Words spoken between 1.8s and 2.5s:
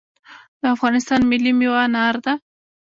انار ده